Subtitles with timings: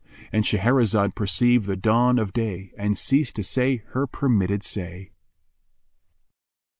[0.33, 5.11] —And Shahrazad perceived the dawn of day and ceased to say her permitted say.